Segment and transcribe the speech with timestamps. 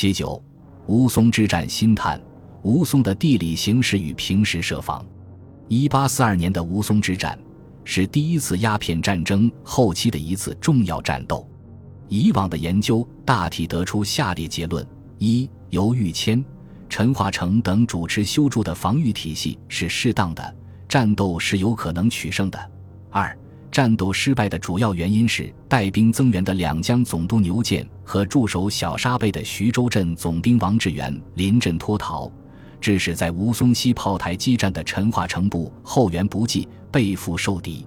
[0.00, 0.42] 其九，
[0.86, 2.18] 吴淞之战新探
[2.62, 5.04] 吴淞的地理形势与平时设防。
[5.68, 7.38] 一八四二年的吴淞之战
[7.84, 11.46] 是第一次鸦片战争后期的一次重要战斗。
[12.08, 14.82] 以往的研究大体得出下列结论：
[15.18, 16.42] 一、由于谦、
[16.88, 20.56] 陈化成等主持修筑的防御体系是适当的，
[20.88, 22.58] 战斗是有可能取胜的；
[23.10, 23.38] 二、
[23.70, 32.30] 战斗失败的主要原因是带兵增援的两江总督牛建和驻守小沙背的徐州镇总兵王志元临阵脱逃，
[32.80, 37.86] 致使在吴淞西炮台激战的陈化成部后援不济，被俘受敌。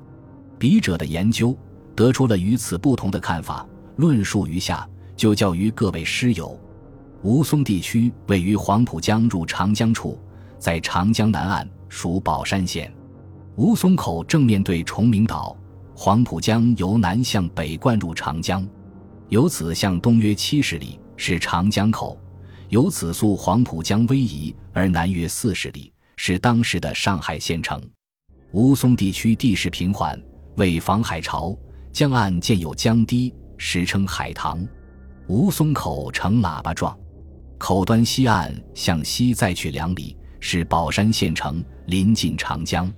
[0.58, 1.56] 笔者的研究
[1.94, 3.68] 得出了与此不同的看法。
[3.98, 6.58] 论述于下，就教于各位师友。
[7.22, 10.18] 吴淞地区位于黄浦江入长江处，
[10.58, 12.92] 在长江南岸，属宝山县。
[13.56, 15.56] 吴淞口正面对崇明岛，
[15.96, 18.68] 黄浦江由南向北灌入长江，
[19.30, 22.20] 由此向东约七十里是长江口，
[22.70, 27.82] 由此溯黄浦江逶迤而南约四十里是当时的上海县城。
[28.52, 30.20] 吴淞地区地势平缓，
[30.58, 31.56] 为防海潮，
[31.92, 33.34] 江岸建有江堤。
[33.56, 34.68] 时称海棠，
[35.28, 36.98] 吴淞口呈喇叭状，
[37.58, 42.92] 口端西岸向西再去两里是宝山县城，临近长江。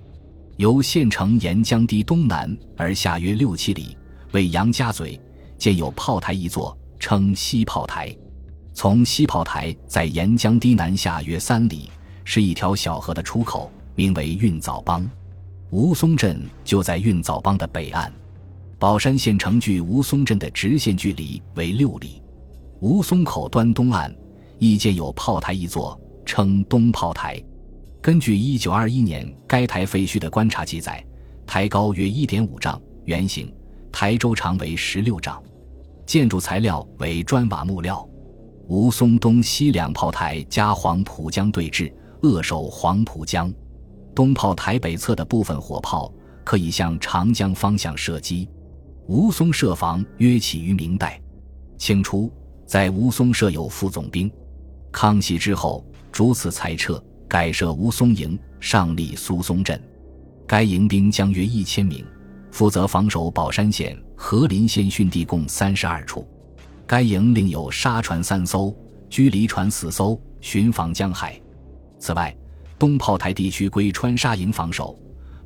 [0.56, 3.96] 由县城沿江堤东南而下约六七里
[4.32, 5.20] 为杨家嘴，
[5.58, 8.14] 建有炮台一座，称西炮台。
[8.72, 11.90] 从西炮台在沿江堤南下约三里，
[12.24, 15.06] 是一条小河的出口，名为运枣帮。
[15.70, 18.10] 吴淞镇就在运枣帮的北岸。
[18.78, 22.22] 宝山县城距吴淞镇的直线距离为六里，
[22.80, 24.14] 吴淞口端东岸
[24.58, 27.42] 亦建有炮台一座，称东炮台。
[28.06, 31.04] 根据一九二一年该台废墟的观察记载，
[31.44, 33.52] 台高约一点五丈，圆形，
[33.90, 35.42] 台周长为十六丈，
[36.06, 38.08] 建筑材料为砖瓦木料。
[38.68, 43.52] 吴淞东西两炮台加黄浦江对峙，扼守黄浦江。
[44.14, 48.48] 东炮台北侧的部分火炮可以向长江方向射击。
[49.08, 51.20] 吴淞设防约起于明代，
[51.76, 52.32] 清初
[52.66, 54.30] 在吴淞设有副总兵。
[54.92, 59.80] 康熙之后逐此裁撤，改设吴淞营，上立苏松镇。
[60.46, 62.04] 该营兵将约一千名，
[62.52, 66.26] 负责防守宝山县、和林县汛地共三十二处。
[66.86, 68.74] 该营另有沙船三艘、
[69.10, 71.40] 居离船四艘，巡防江海。
[71.98, 72.34] 此外，
[72.78, 74.96] 东炮台地区归川沙营防守，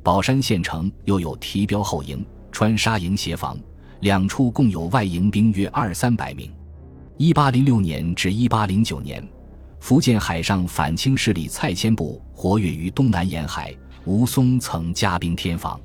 [0.03, 2.23] 宝山县城又有提标后营。
[2.51, 3.57] 川沙营协防，
[4.01, 6.51] 两处共有外营兵约二三百名。
[7.17, 9.25] 一八零六年至一八零九年，
[9.81, 13.75] 福建海上反清势力蔡谦部活跃于东南沿海，
[14.05, 15.77] 吴淞曾加兵添防。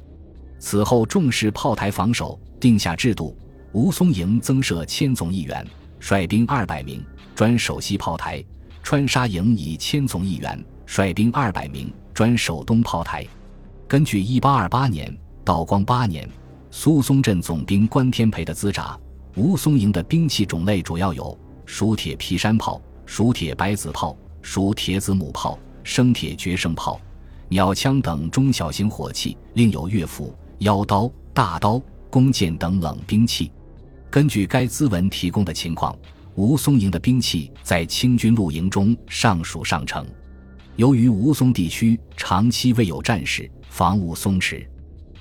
[0.58, 3.34] 此后重视炮台防守，定下制度：
[3.72, 5.66] 吴淞营增设千总一员，
[5.98, 7.02] 率兵二百名，
[7.34, 8.44] 专守西炮台；
[8.82, 13.26] 川沙营以千总一员，率兵二百名，专守东炮台。
[13.88, 15.12] 根据一八二八年
[15.42, 16.28] 道光八年。
[16.68, 19.00] 苏松镇总兵关天培的资札，
[19.36, 27.00] 吴淞营的兵器种类主要有熟铁皮山炮、熟铁白子炮、熟铁子母炮、生铁决胜炮、
[27.48, 31.80] 鸟枪等中小型火器，另有乐斧、腰刀、大刀、
[32.10, 33.50] 弓箭等冷兵器。
[34.10, 35.96] 根据该资文提供的情况，
[36.34, 40.04] 吴淞营的兵器在清军露营中尚属上乘。
[40.74, 44.66] 由于吴淞地区长期未有战事，防务松弛。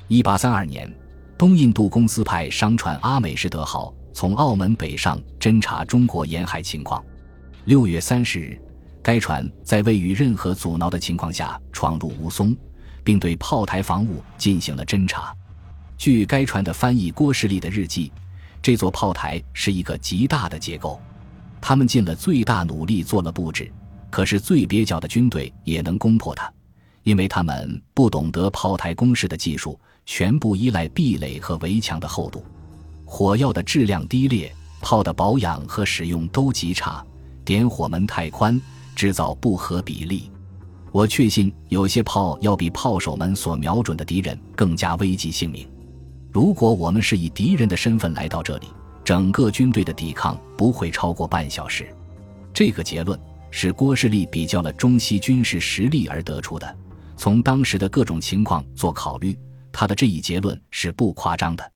[0.08, 0.94] 一八三二年。
[1.38, 7.04] 东印度公司派商船阿美士德号从澳门北上侦察中国沿海情况。
[7.66, 8.62] 六月三十日，
[9.02, 12.56] 该船在未遇任何阻挠的情况下闯入吴淞，
[13.04, 15.36] 并对炮台防务进行了侦查。
[15.98, 18.12] 据该船的翻译郭士立的日记，
[18.62, 21.02] 这座炮台是一个极大的结构，
[21.60, 23.72] 他们尽了最大努力做了布置，
[24.12, 26.54] 可是最蹩脚的军队也能攻破它，
[27.02, 29.80] 因为他们不懂得炮台攻势的技术。
[30.06, 32.46] 全部依赖壁垒和围墙的厚度，
[33.06, 37.04] 火药的质量低劣，炮的保养和使用都极差，
[37.46, 38.60] 点火门太宽，
[38.96, 40.30] 制造不合比例。
[40.92, 45.70] 我确信有些炮要比炮手们所瞄准的敌人更加危及性命。
[46.32, 48.68] 如果我们是以敌人的身份来到这里，
[49.04, 51.88] 整个军队的抵抗不会超过半小时。
[52.54, 53.20] 这个结论
[53.52, 56.76] 是郭士立比较了中西军事实力而得出的，
[57.16, 59.38] 从当时的各种情况做考虑。
[59.72, 61.75] 他的这一结论是不夸张的。